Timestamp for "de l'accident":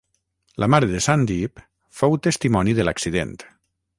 2.79-3.37